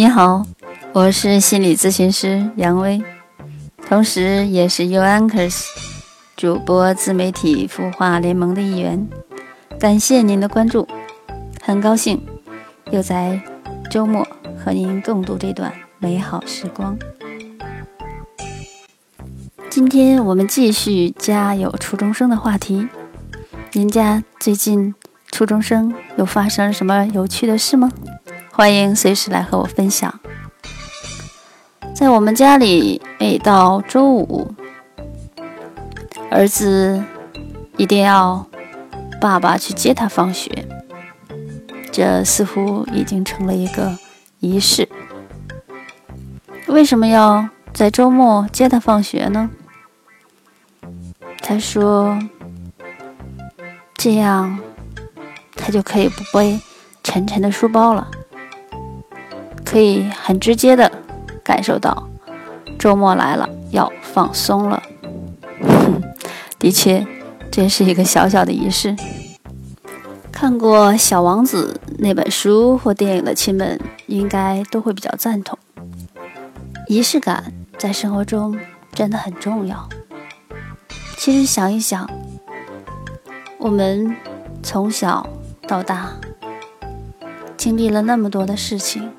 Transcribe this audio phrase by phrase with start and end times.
[0.00, 0.46] 你好，
[0.94, 3.04] 我是心理咨询师杨威，
[3.86, 5.66] 同时也是 U Anchors
[6.38, 9.06] 主播自媒体孵化联盟的一员。
[9.78, 10.88] 感谢您的关注，
[11.60, 12.26] 很高兴
[12.90, 13.42] 又在
[13.90, 14.26] 周末
[14.56, 16.98] 和您共度这段美好时光。
[19.68, 22.88] 今天我们继续家有初中生的话题。
[23.74, 24.94] 您家最近
[25.30, 27.92] 初中生又发生了什么有趣的事吗？
[28.60, 30.20] 欢迎随时来和我分享。
[31.94, 34.54] 在我们家里，每到周五，
[36.30, 37.02] 儿子
[37.78, 38.46] 一定要
[39.18, 40.68] 爸爸去接他放学，
[41.90, 43.96] 这似乎已经成了一个
[44.40, 44.86] 仪式。
[46.66, 49.48] 为什么要在周末接他放学呢？
[51.40, 52.18] 他说
[53.96, 54.60] ：“这样
[55.56, 56.60] 他就可以不背
[57.02, 58.06] 沉沉的书包了，
[59.70, 60.90] 可以很直接的
[61.44, 62.08] 感受到
[62.76, 64.82] 周末来了，要放松了。
[66.58, 67.06] 的确，
[67.52, 68.96] 这是一个小小的仪式。
[70.32, 75.56] 看过《小王子》那本书或电影的亲们，应该都会比较赞同。
[76.88, 78.58] 仪式感在生活中
[78.92, 79.88] 真的很重要。”
[81.16, 82.10] 其实想一想，
[83.58, 84.16] 我们
[84.64, 85.24] 从小
[85.68, 86.10] 到大
[87.56, 89.10] 经历了那么多的事情，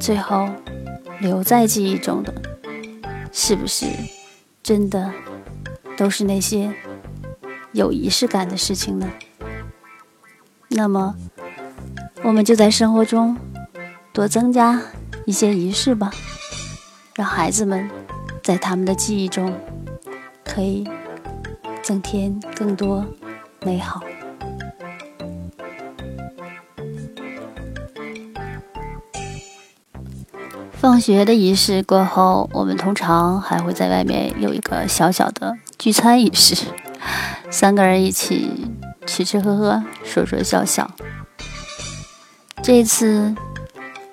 [0.00, 0.48] 最后
[1.20, 2.34] 留在记忆中的，
[3.30, 3.86] 是不是
[4.62, 5.12] 真的
[5.96, 6.72] 都是那些
[7.72, 9.08] 有仪式感的事情呢？
[10.68, 11.14] 那么，
[12.22, 13.36] 我们就在生活中
[14.12, 14.80] 多增加
[15.26, 16.10] 一些仪式吧，
[17.14, 17.88] 让孩子们
[18.42, 19.54] 在他们的记忆中
[20.44, 20.88] 可以。
[21.82, 23.04] 增添更多
[23.62, 24.02] 美好。
[30.80, 36.56] 放学的仪式过后，我们通常还会在外面有一个小小的聚餐仪式，
[37.50, 38.66] 三个人一起
[39.06, 40.90] 吃吃喝喝，说说笑笑。
[42.62, 43.34] 这次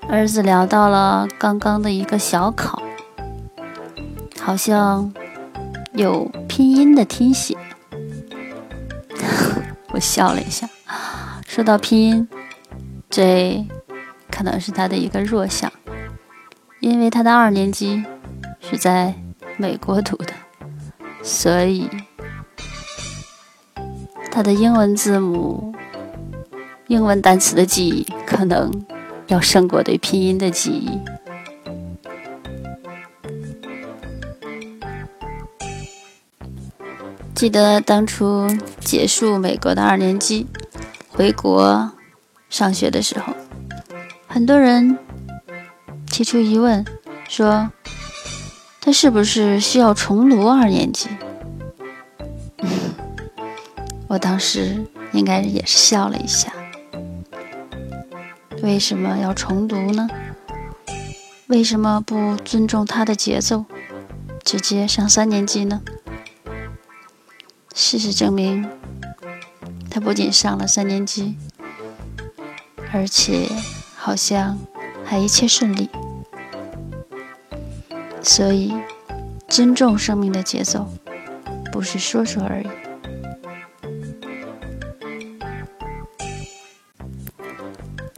[0.10, 2.82] 儿子聊到了刚刚的一个小考，
[4.42, 5.14] 好像。
[5.94, 7.58] 有拼音的听写，
[9.90, 10.70] 我笑了一下。
[11.48, 12.28] 说到拼音，
[13.10, 13.66] 这
[14.30, 15.72] 可能是他的一个弱项，
[16.80, 18.04] 因为他的二年级
[18.60, 19.14] 是在
[19.58, 20.34] 美国读的，
[21.24, 21.90] 所以
[24.32, 25.74] 他的英文字母、
[26.88, 28.72] 英文单词的记忆可能
[29.28, 31.00] 要胜过对拼音的记忆。
[37.34, 38.48] 记得当初
[38.80, 40.48] 结束美国的二年级，
[41.10, 41.92] 回国
[42.50, 43.34] 上学的时候，
[44.28, 44.98] 很多人
[46.18, 46.84] 提出疑问，
[47.30, 47.72] 说
[48.82, 51.08] 他是不是需要重读二年级？
[54.10, 56.52] 我当时应该也是笑了一下。
[58.64, 60.10] 为什么要重读呢？
[61.46, 63.66] 为什么不尊重他的节奏，
[64.44, 65.84] 直接上三年级呢？
[67.76, 68.68] 事实证明，
[69.92, 71.38] 他不仅上了三年级，
[72.92, 73.48] 而且
[73.96, 74.58] 好像
[75.06, 75.88] 还一切顺利。
[78.28, 78.76] 所以，
[79.48, 80.88] 尊重生命的节奏，
[81.72, 82.68] 不是说说而已。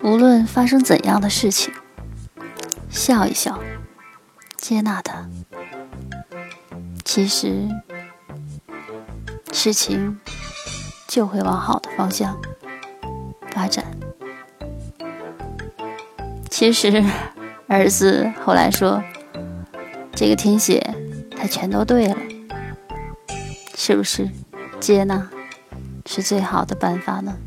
[0.02, 1.72] 无论发生怎样的事情，
[2.90, 3.60] 笑一笑，
[4.58, 5.30] 接纳它。
[7.06, 7.70] 其实。
[9.52, 10.18] 事情
[11.08, 12.40] 就会往好的方向
[13.52, 13.84] 发展。
[16.50, 17.04] 其实，
[17.68, 19.04] 儿子后来说，
[20.20, 20.86] 这个听写
[21.32, 22.18] 他全都对了，
[23.74, 24.30] 是不是？
[24.78, 25.30] 接纳
[26.06, 27.38] 是最好的办法呢？